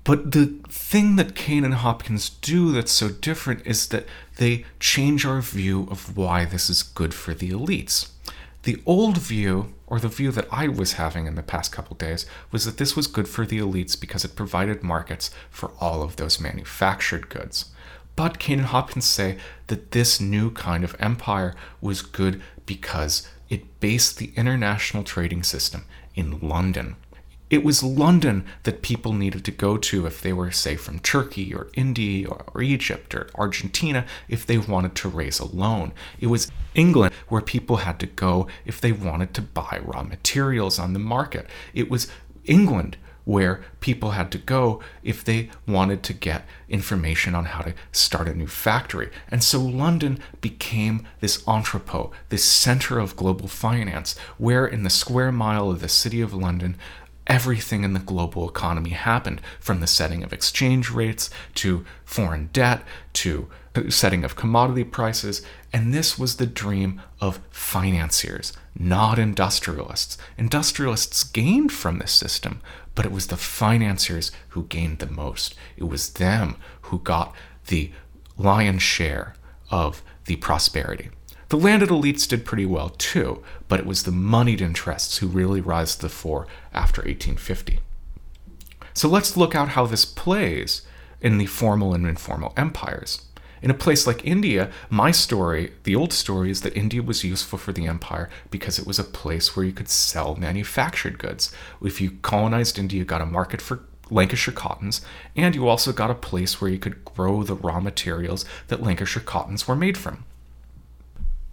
But 0.04 0.32
the 0.32 0.58
thing 0.70 1.18
that 1.18 1.36
Cain 1.36 1.64
and 1.64 1.76
Hopkins 1.76 2.30
do 2.30 2.72
that's 2.72 2.92
so 2.92 3.10
different 3.10 3.66
is 3.68 3.90
that 3.90 4.08
they 4.38 4.66
change 4.80 5.26
our 5.26 5.42
view 5.42 5.88
of 5.92 6.18
why 6.18 6.46
this 6.46 6.70
is 6.70 6.82
good 6.82 7.14
for 7.14 7.34
the 7.34 7.52
elites. 7.52 8.10
The 8.64 8.82
old 8.86 9.18
view, 9.18 9.74
or 9.88 10.00
the 10.00 10.10
view 10.10 10.32
that 10.32 10.48
I 10.52 10.68
was 10.68 10.94
having 10.94 11.28
in 11.28 11.36
the 11.36 11.44
past 11.44 11.72
couple 11.72 11.96
days, 11.96 12.26
was 12.52 12.66
that 12.66 12.78
this 12.78 12.96
was 12.96 13.08
good 13.08 13.28
for 13.28 13.46
the 13.46 13.60
elites 13.60 14.00
because 14.00 14.26
it 14.26 14.36
provided 14.36 14.84
markets 14.84 15.32
for 15.50 15.72
all 15.80 16.04
of 16.04 16.18
those 16.18 16.40
manufactured 16.40 17.30
goods. 17.30 17.72
But 18.16 18.38
Cain 18.38 18.60
and 18.60 18.68
Hopkins 18.68 19.06
say 19.06 19.38
that 19.68 19.92
this 19.92 20.20
new 20.20 20.52
kind 20.52 20.84
of 20.84 20.96
empire 21.00 21.56
was 21.80 22.02
good 22.02 22.42
because 22.66 23.28
it 23.50 23.80
based 23.80 24.18
the 24.18 24.34
international 24.36 25.04
trading 25.04 25.44
system 25.44 25.86
in 26.16 26.40
London. 26.40 26.98
It 27.50 27.64
was 27.64 27.82
London 27.82 28.46
that 28.64 28.84
people 28.84 29.14
needed 29.14 29.44
to 29.46 29.52
go 29.52 29.78
to 29.78 30.06
if 30.06 30.22
they 30.22 30.34
were, 30.34 30.52
say, 30.52 30.76
from 30.76 31.00
Turkey 31.00 31.54
or 31.54 31.70
India 31.74 32.28
or, 32.28 32.46
or, 32.54 32.62
Egypt 32.62 33.16
or 33.16 33.30
Argentina 33.36 34.06
if 34.28 34.46
they 34.46 34.58
wanted 34.58 34.94
to 34.96 35.10
raise 35.10 35.40
a 35.40 35.46
loan. 35.46 35.92
It 36.20 36.28
was 36.28 36.52
England 36.76 37.14
where 37.28 37.42
people 37.42 37.78
had 37.78 38.00
to 38.02 38.06
go 38.06 38.48
if 38.66 38.80
they 38.80 38.92
wanted 38.92 39.34
to 39.34 39.42
buy 39.42 39.80
raw 39.84 40.04
materials 40.04 40.78
on 40.78 40.94
the 40.94 41.00
market. 41.00 41.48
It 41.74 41.90
was 41.90 42.08
England 42.46 42.98
where 43.26 43.64
people 43.80 44.12
had 44.12 44.32
to 44.32 44.40
go 44.40 44.82
if 45.04 45.24
they 45.24 45.50
wanted 45.68 46.02
to 46.02 46.14
get 46.14 46.48
information 46.68 47.36
on 47.36 47.46
how 47.46 47.62
to 47.62 47.74
start 47.92 48.28
a 48.28 48.34
new 48.34 48.48
factory. 48.48 49.10
And 49.30 49.44
so 49.44 49.60
London 49.60 50.20
became 50.42 51.08
this 51.20 51.44
entrepot, 51.48 52.12
this 52.30 52.44
center 52.44 52.98
of 52.98 53.16
global 53.16 53.48
finance, 53.48 54.18
where 54.40 54.66
in 54.66 54.82
the 54.82 54.90
square 54.90 55.32
mile 55.32 55.70
of 55.70 55.80
the 55.80 55.88
city 55.88 56.22
of 56.22 56.34
London, 56.34 56.76
everything 57.30 57.84
in 57.84 57.94
the 57.94 58.00
global 58.00 58.50
economy 58.50 58.90
happened 58.90 59.40
from 59.60 59.80
the 59.80 59.88
setting 59.88 60.24
of 60.24 60.34
exchange 60.34 60.90
rates 60.90 61.30
to 61.54 61.86
foreign 62.04 62.50
debt 62.52 62.82
to 63.14 63.48
uh, 63.76 63.84
setting 63.90 64.26
of 64.26 64.36
commodity 64.36 64.84
prices. 64.84 65.44
And 65.72 65.94
this 65.94 66.18
was 66.18 66.36
the 66.38 66.48
dream 66.48 67.00
of 67.22 67.40
financiers, 67.52 68.52
not 68.78 69.20
industrialists. 69.20 70.18
Industrialists 70.38 71.24
gained 71.24 71.72
from 71.72 72.00
this 72.00 72.12
system, 72.12 72.62
but 72.96 73.06
it 73.06 73.12
was 73.12 73.28
the 73.28 73.38
financiers 73.38 74.32
who 74.50 74.64
gained 74.64 74.98
the 74.98 75.06
most. 75.06 75.54
It 75.78 75.84
was 75.84 76.14
them 76.14 76.56
who 76.84 77.00
got 77.00 77.36
the 77.68 77.92
lion's 78.38 78.82
share 78.82 79.36
of 79.70 80.02
the 80.26 80.38
prosperity. 80.38 81.12
The 81.50 81.58
landed 81.58 81.90
elites 81.90 82.28
did 82.28 82.46
pretty 82.46 82.68
well 82.68 82.90
too, 82.90 83.44
but 83.68 83.80
it 83.80 83.86
was 83.86 84.04
the 84.04 84.12
moneyed 84.12 84.62
interests 84.62 85.18
who 85.18 85.28
really 85.28 85.62
rise 85.62 85.96
to 85.96 86.04
the 86.04 86.10
fore 86.10 86.48
after 86.74 87.02
1850. 87.02 87.80
So 88.94 89.08
let's 89.08 89.38
look 89.38 89.56
at 89.56 89.70
how 89.70 89.86
this 89.86 90.06
plays 90.06 90.82
in 91.22 91.38
the 91.38 91.46
formal 91.46 91.94
and 91.94 92.06
informal 92.06 92.54
empires. 92.58 93.24
In 93.62 93.70
a 93.70 93.74
place 93.74 94.08
like 94.08 94.26
India, 94.26 94.72
my 94.90 95.12
story, 95.12 95.74
the 95.84 95.96
old 95.96 96.14
story, 96.14 96.50
is 96.50 96.62
that 96.62 96.78
India 96.78 97.02
was 97.02 97.26
useful 97.26 97.60
for 97.60 97.74
the 97.74 97.88
empire 97.88 98.30
because 98.50 98.80
it 98.80 98.88
was 98.88 99.00
a 99.00 99.04
place 99.04 99.56
where 99.56 99.66
you 99.66 99.74
could 99.74 99.90
sell 99.90 100.36
manufactured 100.36 101.20
goods. 101.20 101.54
If 101.82 102.00
you 102.00 102.12
colonized 102.22 102.80
India, 102.80 103.00
you 103.00 103.06
got 103.06 103.22
a 103.22 103.26
market 103.26 103.62
for 103.62 103.82
Lancashire 104.10 104.54
cottons, 104.54 105.02
and 105.36 105.56
you 105.56 105.68
also 105.68 105.92
got 105.92 106.10
a 106.10 106.16
place 106.16 106.60
where 106.60 106.72
you 106.72 106.80
could 106.80 107.04
grow 107.06 107.44
the 107.44 107.56
raw 107.56 107.80
materials 107.80 108.46
that 108.68 108.82
Lancashire 108.82 109.24
cottons 109.24 109.68
were 109.68 109.76
made 109.76 109.98
from. 109.98 110.24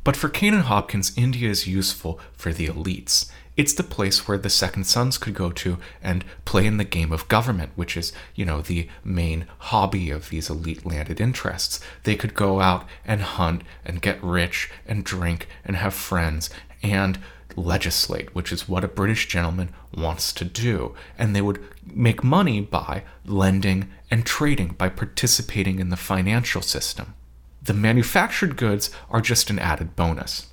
But 0.04 0.16
for 0.16 0.28
Cain 0.28 0.54
and 0.54 0.62
Hopkins, 0.62 1.12
India 1.16 1.50
is 1.50 1.66
useful 1.66 2.20
for 2.32 2.52
the 2.52 2.68
elites. 2.68 3.30
It's 3.56 3.72
the 3.72 3.82
place 3.82 4.28
where 4.28 4.36
the 4.36 4.50
second 4.50 4.84
sons 4.84 5.16
could 5.16 5.32
go 5.32 5.50
to 5.50 5.78
and 6.02 6.24
play 6.44 6.66
in 6.66 6.76
the 6.76 6.84
game 6.84 7.10
of 7.10 7.28
government, 7.28 7.72
which 7.74 7.96
is, 7.96 8.12
you 8.34 8.44
know, 8.44 8.60
the 8.60 8.88
main 9.02 9.46
hobby 9.58 10.10
of 10.10 10.28
these 10.28 10.50
elite 10.50 10.84
landed 10.84 11.20
interests. 11.20 11.80
They 12.04 12.16
could 12.16 12.34
go 12.34 12.60
out 12.60 12.86
and 13.04 13.22
hunt 13.22 13.62
and 13.84 14.02
get 14.02 14.22
rich 14.22 14.70
and 14.86 15.04
drink 15.04 15.48
and 15.64 15.76
have 15.76 15.94
friends 15.94 16.50
and 16.82 17.18
legislate, 17.56 18.34
which 18.34 18.52
is 18.52 18.68
what 18.68 18.84
a 18.84 18.88
British 18.88 19.26
gentleman 19.26 19.70
wants 19.96 20.34
to 20.34 20.44
do. 20.44 20.94
And 21.16 21.34
they 21.34 21.40
would 21.40 21.64
make 21.86 22.22
money 22.22 22.60
by 22.60 23.04
lending 23.24 23.88
and 24.10 24.26
trading, 24.26 24.74
by 24.76 24.90
participating 24.90 25.78
in 25.78 25.88
the 25.88 25.96
financial 25.96 26.60
system. 26.60 27.14
The 27.62 27.72
manufactured 27.72 28.56
goods 28.56 28.90
are 29.08 29.22
just 29.22 29.48
an 29.48 29.58
added 29.58 29.96
bonus. 29.96 30.48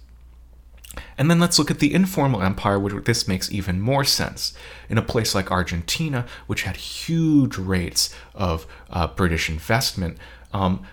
And 1.17 1.29
then 1.29 1.39
let's 1.39 1.57
look 1.57 1.71
at 1.71 1.79
the 1.79 1.93
informal 1.93 2.41
empire, 2.41 2.79
where 2.79 3.01
this 3.01 3.27
makes 3.27 3.51
even 3.51 3.81
more 3.81 4.03
sense. 4.03 4.53
In 4.89 4.97
a 4.97 5.01
place 5.01 5.33
like 5.33 5.51
Argentina, 5.51 6.25
which 6.47 6.63
had 6.63 6.75
huge 6.75 7.57
rates 7.57 8.13
of 8.35 8.67
uh, 8.89 9.07
British 9.07 9.49
investment, 9.49 10.17
um, 10.53 10.83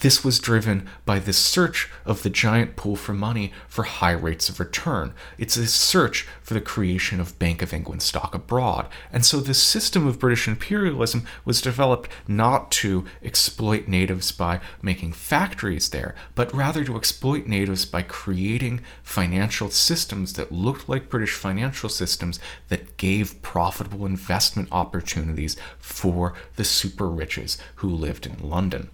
this 0.00 0.24
was 0.24 0.38
driven 0.38 0.88
by 1.04 1.18
this 1.18 1.36
search 1.36 1.90
of 2.04 2.22
the 2.22 2.30
giant 2.30 2.76
pool 2.76 2.96
for 2.96 3.12
money 3.12 3.52
for 3.68 3.84
high 3.84 4.12
rates 4.12 4.48
of 4.48 4.58
return. 4.58 5.12
It's 5.38 5.56
a 5.56 5.66
search 5.66 6.26
for 6.42 6.54
the 6.54 6.60
creation 6.60 7.20
of 7.20 7.38
Bank 7.38 7.60
of 7.62 7.72
England 7.72 8.02
stock 8.02 8.34
abroad. 8.34 8.88
And 9.12 9.24
so 9.24 9.40
this 9.40 9.62
system 9.62 10.06
of 10.06 10.18
British 10.18 10.48
imperialism 10.48 11.26
was 11.44 11.60
developed 11.60 12.10
not 12.26 12.70
to 12.72 13.04
exploit 13.22 13.88
natives 13.88 14.32
by 14.32 14.60
making 14.82 15.12
factories 15.12 15.90
there, 15.90 16.14
but 16.34 16.52
rather 16.54 16.82
to 16.84 16.96
exploit 16.96 17.46
natives 17.46 17.84
by 17.84 18.02
creating 18.02 18.80
financial 19.02 19.70
systems 19.70 20.32
that 20.34 20.52
looked 20.52 20.88
like 20.88 21.10
British 21.10 21.34
financial 21.34 21.88
systems 21.88 22.40
that 22.68 22.96
gave 22.96 23.42
profitable 23.42 24.06
investment 24.06 24.68
opportunities 24.72 25.56
for 25.78 26.34
the 26.56 26.64
super 26.64 27.08
riches 27.08 27.58
who 27.76 27.88
lived 27.88 28.26
in 28.26 28.48
London. 28.48 28.90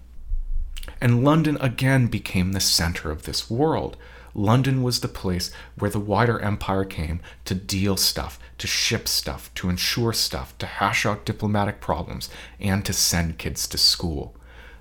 And 0.99 1.23
London 1.23 1.57
again 1.61 2.07
became 2.07 2.51
the 2.51 2.59
center 2.59 3.11
of 3.11 3.23
this 3.23 3.49
world. 3.49 3.97
London 4.33 4.83
was 4.83 4.99
the 4.99 5.07
place 5.07 5.51
where 5.77 5.89
the 5.89 5.99
wider 5.99 6.39
empire 6.39 6.85
came 6.85 7.21
to 7.45 7.55
deal 7.55 7.97
stuff, 7.97 8.39
to 8.59 8.67
ship 8.67 9.07
stuff, 9.07 9.51
to 9.55 9.69
insure 9.69 10.13
stuff, 10.13 10.57
to 10.59 10.65
hash 10.65 11.05
out 11.05 11.25
diplomatic 11.25 11.81
problems, 11.81 12.29
and 12.59 12.85
to 12.85 12.93
send 12.93 13.39
kids 13.39 13.67
to 13.67 13.77
school. 13.77 14.35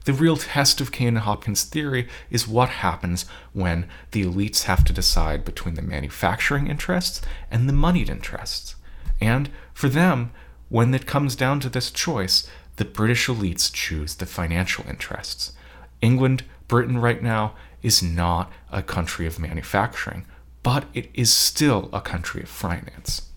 The 0.04 0.12
real 0.12 0.37
test 0.37 0.80
of 0.80 0.92
Cain 0.92 1.08
and 1.08 1.18
Hopkins' 1.18 1.64
theory 1.64 2.06
is 2.30 2.46
what 2.46 2.68
happens 2.68 3.25
when 3.52 3.88
the 4.12 4.25
elites 4.25 4.64
have 4.64 4.85
to 4.85 4.92
decide 4.92 5.44
between 5.44 5.75
the 5.75 5.82
manufacturing 5.82 6.68
interests 6.68 7.20
and 7.50 7.68
the 7.68 7.73
moneyed 7.73 8.08
interests. 8.08 8.76
And 9.20 9.50
for 9.75 9.88
them, 9.88 10.30
when 10.68 10.94
it 10.94 11.06
comes 11.06 11.35
down 11.35 11.58
to 11.61 11.68
this 11.68 11.90
choice, 11.90 12.49
the 12.76 12.85
British 12.85 13.26
elites 13.26 13.73
choose 13.73 14.14
the 14.14 14.26
financial 14.26 14.87
interests. 14.88 15.54
England, 16.00 16.45
Britain 16.69 16.99
right 16.99 17.23
now 17.23 17.55
is 17.83 18.03
not 18.03 18.50
a 18.71 18.83
country 18.83 19.26
of 19.26 19.38
manufacturing, 19.38 20.26
but 20.62 20.85
it 20.95 21.09
is 21.15 21.33
still 21.33 21.88
a 21.93 22.00
country 22.00 22.43
of 22.43 22.49
finance. 22.49 23.31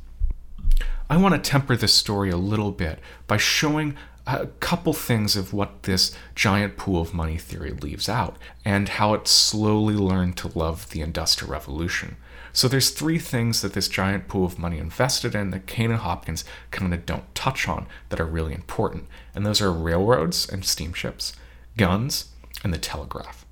I 1.10 1.18
want 1.18 1.36
to 1.36 1.50
temper 1.50 1.75
this 1.75 1.94
story 1.94 2.30
a 2.30 2.38
little 2.38 2.72
bit 2.72 3.00
by 3.28 3.38
showing 3.38 3.96
a 4.28 4.48
couple 4.60 4.94
things 4.94 5.36
of 5.36 5.54
what 5.54 5.84
this 5.84 6.16
giant 6.36 6.78
pool 6.78 7.01
of 7.01 7.16
money 7.16 7.38
theory 7.38 7.72
leaves 7.72 8.08
out 8.08 8.38
and 8.63 8.89
how 8.89 9.16
it 9.16 9.28
slowly 9.28 9.96
learned 9.96 10.38
to 10.38 10.58
love 10.58 10.89
the 10.92 11.01
Industrial 11.01 11.51
Revolution. 11.51 12.16
So 12.54 12.68
there's 12.68 12.92
three 12.92 13.20
things 13.20 13.62
that 13.62 13.74
this 13.74 13.88
giant 13.88 14.28
pool 14.28 14.46
of 14.46 14.60
money 14.60 14.78
invested 14.78 15.34
in 15.34 15.51
that 15.51 15.66
Cain 15.66 15.92
and 15.92 16.00
Hopkins 16.00 16.46
kind 16.70 16.94
of 16.94 17.06
don't 17.06 17.34
touch 17.34 17.68
on 17.68 17.88
that 18.10 18.20
are 18.20 18.25
really 18.25 18.54
important. 18.54 19.06
And 19.34 19.46
those 19.46 19.62
are 19.62 19.72
railroads 19.72 20.48
and 20.48 20.63
steamships, 20.63 21.34
guns, 21.78 22.25
and 22.63 22.74
the 22.74 22.78
telegraph. 22.78 23.46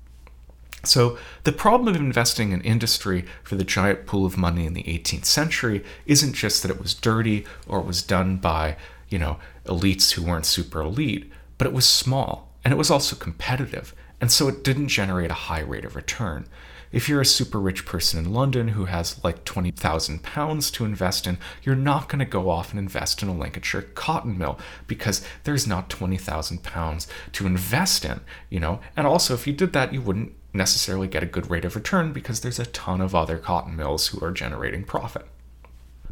So, 0.84 1.18
the 1.42 1.52
problem 1.52 1.88
of 1.88 2.00
investing 2.00 2.52
in 2.52 2.60
industry 2.60 3.24
for 3.42 3.56
the 3.56 3.64
giant 3.64 4.06
pool 4.06 4.24
of 4.24 4.38
money 4.38 4.64
in 4.64 4.74
the 4.74 4.84
18th 4.84 5.24
century 5.24 5.84
isn't 6.06 6.34
just 6.34 6.62
that 6.62 6.70
it 6.70 6.80
was 6.80 6.94
dirty 6.94 7.44
or 7.66 7.80
it 7.80 7.86
was 7.86 8.02
done 8.02 8.36
by, 8.36 8.76
you 9.08 9.18
know, 9.18 9.38
elites 9.66 10.12
who 10.12 10.22
weren't 10.22 10.46
super 10.46 10.80
elite, 10.80 11.30
but 11.58 11.66
it 11.66 11.72
was 11.72 11.84
small 11.84 12.48
and 12.64 12.72
it 12.72 12.76
was 12.76 12.90
also 12.90 13.16
competitive, 13.16 13.94
and 14.20 14.30
so 14.30 14.46
it 14.48 14.62
didn't 14.62 14.88
generate 14.88 15.30
a 15.30 15.48
high 15.48 15.60
rate 15.60 15.84
of 15.84 15.96
return. 15.96 16.46
If 16.92 17.08
you're 17.08 17.20
a 17.20 17.26
super 17.26 17.60
rich 17.60 17.84
person 17.84 18.18
in 18.18 18.32
London 18.32 18.68
who 18.68 18.86
has 18.86 19.22
like 19.22 19.44
20,000 19.44 20.22
pounds 20.22 20.70
to 20.72 20.84
invest 20.84 21.26
in, 21.26 21.38
you're 21.62 21.74
not 21.74 22.08
going 22.08 22.18
to 22.18 22.24
go 22.24 22.50
off 22.50 22.70
and 22.70 22.78
invest 22.78 23.22
in 23.22 23.28
a 23.28 23.34
Lincolnshire 23.34 23.82
cotton 23.82 24.38
mill 24.38 24.58
because 24.86 25.24
there's 25.44 25.66
not 25.66 25.90
20,000 25.90 26.62
pounds 26.62 27.06
to 27.32 27.46
invest 27.46 28.04
in, 28.04 28.20
you 28.48 28.60
know? 28.60 28.80
And 28.96 29.06
also, 29.06 29.34
if 29.34 29.46
you 29.46 29.52
did 29.52 29.72
that, 29.74 29.92
you 29.92 30.00
wouldn't 30.00 30.32
necessarily 30.52 31.08
get 31.08 31.22
a 31.22 31.26
good 31.26 31.50
rate 31.50 31.64
of 31.64 31.76
return 31.76 32.12
because 32.12 32.40
there's 32.40 32.58
a 32.58 32.66
ton 32.66 33.00
of 33.00 33.14
other 33.14 33.38
cotton 33.38 33.76
mills 33.76 34.08
who 34.08 34.24
are 34.24 34.32
generating 34.32 34.84
profit. 34.84 35.26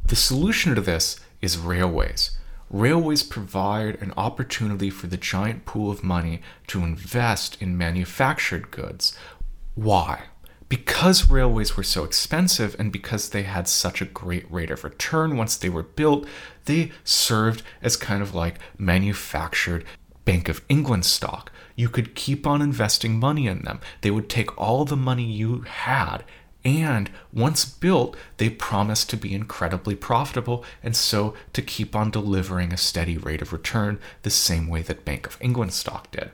The 0.05 0.17
solution 0.17 0.75
to 0.75 0.81
this 0.81 1.19
is 1.41 1.59
railways. 1.59 2.33
Railways 2.71 3.23
provide 3.23 3.97
an 4.03 4.13
opportunity 4.17 4.91
for 4.91 5.07
the 5.07 5.17
giant 5.17 5.65
pool 5.65 5.91
of 5.91 6.03
money 6.03 6.43
to 6.67 6.83
invest 6.83 7.61
in 7.61 7.79
manufactured 7.79 8.71
goods. 8.71 9.17
Why? 9.75 10.25
Because 10.69 11.31
railways 11.31 11.77
were 11.77 11.85
so 11.85 12.05
expensive 12.05 12.75
and 12.79 12.91
because 12.91 13.31
they 13.31 13.45
had 13.45 13.69
such 13.69 14.03
a 14.03 14.07
great 14.07 14.51
rate 14.51 14.71
of 14.71 14.83
return 14.83 15.37
once 15.37 15.57
they 15.57 15.69
were 15.69 15.85
built, 15.85 16.27
they 16.65 16.91
served 17.05 17.63
as 17.83 17.97
kind 17.97 18.23
of 18.23 18.35
like 18.35 18.59
manufactured 18.77 19.85
Bank 20.25 20.49
of 20.49 20.65
England 20.69 21.05
stock. 21.05 21.53
You 21.77 21.89
could 21.89 22.17
keep 22.17 22.47
on 22.47 22.61
investing 22.61 23.21
money 23.21 23.47
in 23.47 23.63
them. 23.63 23.81
They 24.01 24.11
would 24.11 24.29
take 24.29 24.59
all 24.61 24.85
the 24.85 24.97
money 24.97 25.25
you 25.25 25.61
had 25.61 26.25
and 26.67 27.09
once 27.33 27.65
built, 27.65 28.17
they 28.39 28.51
promised 28.51 29.09
to 29.11 29.17
be 29.17 29.33
incredibly 29.33 29.95
profitable 29.95 30.65
and 30.83 30.97
so 30.97 31.33
to 31.53 31.63
keep 31.63 31.95
on 31.95 32.11
delivering 32.11 32.73
a 32.73 32.77
steady 32.77 33.17
rate 33.17 33.41
of 33.41 33.53
return 33.53 34.01
the 34.23 34.31
same 34.31 34.67
way 34.67 34.83
that 34.83 35.05
Bank 35.05 35.29
of 35.29 35.39
England 35.41 35.73
stock 35.73 36.11
did. 36.11 36.33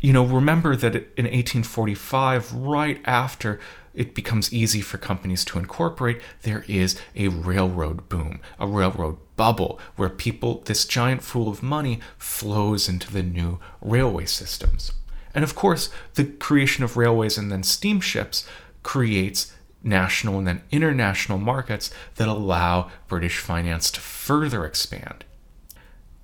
You 0.00 0.14
know, 0.14 0.24
remember 0.24 0.76
that 0.76 0.94
in 0.94 1.26
1845, 1.26 2.54
right 2.54 3.00
after 3.04 3.60
it 3.92 4.14
becomes 4.14 4.52
easy 4.52 4.80
for 4.80 4.98
companies 4.98 5.44
to 5.46 5.58
incorporate, 5.58 6.22
there 6.42 6.64
is 6.68 6.98
a 7.14 7.28
railroad 7.28 8.08
boom, 8.08 8.40
a 8.58 8.66
railroad 8.66 9.18
bubble 9.36 9.78
where 9.96 10.08
people, 10.08 10.62
this 10.64 10.86
giant 10.86 11.22
pool 11.22 11.48
of 11.48 11.62
money, 11.62 12.00
flows 12.16 12.88
into 12.88 13.12
the 13.12 13.22
new 13.22 13.58
railway 13.82 14.24
systems. 14.24 14.92
And 15.34 15.44
of 15.44 15.54
course, 15.54 15.90
the 16.14 16.24
creation 16.24 16.82
of 16.82 16.96
railways 16.96 17.36
and 17.36 17.52
then 17.52 17.62
steamships 17.62 18.46
creates 18.82 19.52
national 19.82 20.38
and 20.38 20.46
then 20.46 20.62
international 20.70 21.38
markets 21.38 21.90
that 22.16 22.28
allow 22.28 22.90
British 23.08 23.38
finance 23.38 23.90
to 23.90 24.00
further 24.00 24.64
expand. 24.64 25.24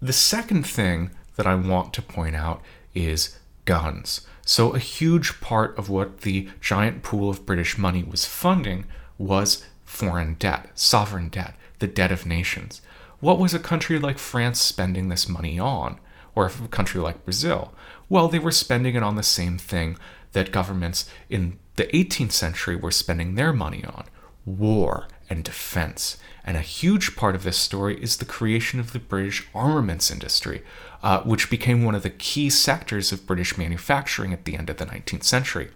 The 0.00 0.12
second 0.12 0.66
thing 0.66 1.11
that 1.37 1.47
I 1.47 1.54
want 1.54 1.92
to 1.95 2.02
point 2.02 2.37
out 2.37 2.62
is 2.95 3.38
guns. 3.66 4.23
So, 4.46 4.70
a 4.70 4.78
huge 4.78 5.40
part 5.40 5.76
of 5.76 5.90
what 5.90 6.23
the 6.23 6.49
giant 6.61 7.02
pool 7.02 7.28
of 7.28 7.44
British 7.44 7.76
money 7.76 8.02
was 8.02 8.25
funding 8.25 8.87
was 9.18 9.64
foreign 9.85 10.35
debt, 10.35 10.70
sovereign 10.75 11.28
debt, 11.28 11.54
the 11.80 11.87
debt 11.87 12.12
of 12.12 12.25
nations. 12.25 12.80
What 13.20 13.38
was 13.38 13.52
a 13.52 13.58
country 13.58 13.99
like 13.99 14.18
France 14.18 14.61
spending 14.61 15.08
this 15.08 15.28
money 15.28 15.58
on? 15.58 15.99
Or 16.35 16.46
a 16.46 16.68
country 16.68 17.00
like 17.00 17.25
Brazil? 17.25 17.73
Well, 18.08 18.28
they 18.28 18.38
were 18.38 18.52
spending 18.52 18.94
it 18.94 19.02
on 19.02 19.16
the 19.16 19.23
same 19.23 19.58
thing 19.58 19.99
that 20.32 20.52
governments 20.52 21.08
in 21.28 21.58
the 21.76 21.87
18th 21.87 22.32
century 22.32 22.76
were 22.76 22.90
spending 22.90 23.35
their 23.35 23.52
money 23.52 23.85
on 23.85 24.04
war 24.44 25.08
and 25.28 25.45
defense. 25.45 26.16
And 26.45 26.56
a 26.56 26.61
huge 26.61 27.16
part 27.16 27.35
of 27.35 27.42
this 27.42 27.56
story 27.56 28.00
is 28.02 28.16
the 28.16 28.25
creation 28.25 28.78
of 28.78 28.92
the 28.92 28.99
British 28.99 29.47
armaments 29.54 30.11
industry, 30.11 30.62
uh, 31.02 31.21
which 31.23 31.50
became 31.50 31.85
one 31.85 31.95
of 31.95 32.02
the 32.02 32.11
key 32.11 32.50
sectors 32.50 33.12
of 33.12 33.26
British 33.26 33.59
manufacturing 33.59 34.33
at 34.33 34.45
the 34.45 34.56
end 34.56 34.71
of 34.71 34.76
the 34.76 34.87
19th 34.87 35.25
century. 35.25 35.68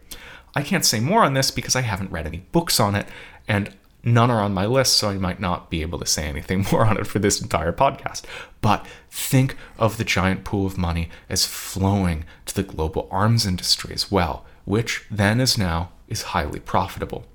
I 0.54 0.62
can't 0.62 0.84
say 0.84 1.00
more 1.00 1.24
on 1.24 1.34
this 1.34 1.50
because 1.50 1.76
I 1.76 1.82
haven't 1.82 2.10
read 2.10 2.26
any 2.26 2.44
books 2.52 2.80
on 2.80 2.94
it, 2.94 3.06
and 3.48 3.74
None 4.02 4.30
are 4.30 4.40
on 4.40 4.54
my 4.54 4.64
list, 4.64 4.96
so 4.96 5.10
I 5.10 5.18
might 5.18 5.40
not 5.40 5.68
be 5.68 5.82
able 5.82 5.98
to 5.98 6.06
say 6.06 6.26
anything 6.26 6.64
more 6.72 6.86
on 6.86 6.96
it 6.96 7.06
for 7.06 7.18
this 7.18 7.40
entire 7.40 7.72
podcast. 7.72 8.22
But 8.60 8.86
think 9.10 9.56
of 9.78 9.96
the 9.96 10.04
giant 10.04 10.44
pool 10.44 10.66
of 10.66 10.78
money 10.78 11.10
as 11.28 11.44
flowing 11.44 12.24
to 12.46 12.54
the 12.54 12.62
global 12.62 13.08
arms 13.10 13.46
industry 13.46 13.92
as 13.94 14.10
well, 14.10 14.44
which 14.64 15.04
then 15.10 15.40
as 15.40 15.58
now 15.58 15.90
is 16.08 16.22
highly 16.22 16.60
profitable. 16.60 17.26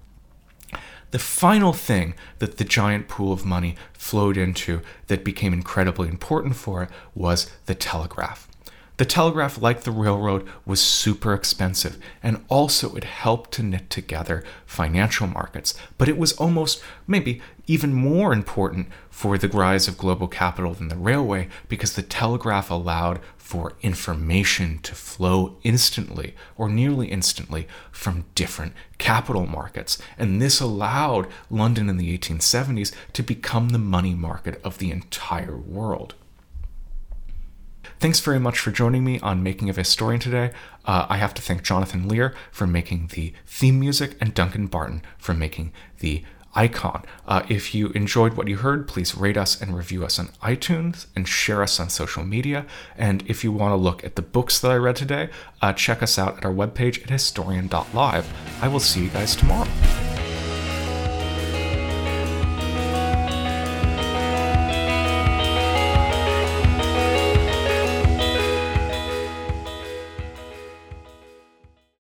The 1.16 1.20
final 1.20 1.72
thing 1.72 2.14
that 2.40 2.58
the 2.58 2.66
giant 2.66 3.08
pool 3.08 3.32
of 3.32 3.46
money 3.46 3.78
flowed 3.94 4.36
into 4.36 4.82
that 5.08 5.24
became 5.24 5.54
incredibly 5.54 6.10
important 6.10 6.58
for 6.58 6.84
it 6.84 6.90
was 7.16 7.50
the 7.68 7.74
telegraph. 7.74 8.50
The 8.98 9.06
telegraph, 9.06 9.62
like 9.62 9.84
the 9.84 9.92
railroad, 9.92 10.46
was 10.66 10.82
super 10.82 11.34
expensive, 11.34 11.98
and 12.22 12.44
also 12.50 12.96
it 12.96 13.06
helped 13.06 13.54
to 13.54 13.64
knit 13.64 13.90
together 13.90 14.44
financial 14.66 15.26
markets. 15.26 15.74
But 15.98 16.10
it 16.10 16.18
was 16.18 16.34
almost, 16.34 16.84
maybe 17.08 17.42
even 17.66 17.94
more 17.94 18.34
important 18.34 18.90
for 19.10 19.38
the 19.38 19.48
rise 19.48 19.88
of 19.88 19.98
global 19.98 20.28
capital 20.28 20.74
than 20.74 20.90
the 20.90 20.98
railway 20.98 21.48
because 21.70 21.94
the 21.94 22.02
telegraph 22.02 22.70
allowed 22.70 23.22
for 23.46 23.74
information 23.84 24.80
to 24.80 24.96
flow 24.96 25.56
instantly 25.62 26.34
or 26.58 26.68
nearly 26.68 27.10
instantly 27.10 27.68
from 27.92 28.26
different 28.34 28.74
capital 28.98 29.46
markets. 29.46 30.00
And 30.18 30.42
this 30.42 30.60
allowed 30.60 31.28
London 31.52 31.88
in 31.88 31.98
the 31.98 32.18
1870s 32.18 32.92
to 33.14 33.22
become 33.22 33.70
the 33.70 33.78
money 33.78 34.16
market 34.16 34.60
of 34.64 34.80
the 34.80 34.90
entire 34.90 35.56
world. 35.56 36.16
Thanks 38.00 38.20
very 38.20 38.40
much 38.40 38.58
for 38.58 38.72
joining 38.72 39.04
me 39.04 39.20
on 39.20 39.44
Making 39.44 39.70
of 39.70 39.78
a 39.78 39.82
Historian 39.82 40.20
today. 40.20 40.52
Uh, 40.84 41.06
I 41.08 41.18
have 41.18 41.36
to 41.36 41.42
thank 41.42 41.62
Jonathan 41.62 42.08
Lear 42.08 42.34
for 42.52 42.66
making 42.66 43.12
the 43.14 43.32
theme 43.46 43.80
music 43.80 44.18
and 44.20 44.34
Duncan 44.34 44.66
Barton 44.66 45.04
for 45.20 45.36
making 45.36 45.72
the 46.00 46.24
icon. 46.56 47.04
Uh, 47.28 47.44
if 47.50 47.76
you 47.76 47.90
enjoyed 47.90 48.34
what 48.34 48.48
you 48.48 48.58
heard, 48.58 48.88
please 48.88 49.16
rate 49.16 49.38
us 49.38 49.62
and 49.62 49.76
review 49.76 50.04
us 50.06 50.18
on 50.18 50.28
iTunes 50.42 51.06
and 51.16 51.28
share 51.28 51.62
us 51.62 51.80
on 51.80 51.90
social 51.90 52.24
media. 52.24 52.66
And 52.98 53.24
if 53.28 53.44
you 53.44 53.52
want 53.52 53.72
to 53.72 53.76
look 53.76 54.04
at 54.04 54.16
the 54.16 54.22
books 54.22 54.60
that 54.60 54.72
I 54.72 54.76
read 54.76 54.96
today, 54.96 55.30
uh, 55.62 55.74
check 55.74 56.02
us 56.02 56.18
out 56.18 56.38
at 56.38 56.46
our 56.46 56.54
webpage 56.54 57.04
at 57.04 57.10
historian.live. 57.10 58.28
I 58.62 58.68
will 58.68 58.80
see 58.80 59.04
you 59.04 59.10
guys 59.10 59.36
tomorrow. 59.36 59.68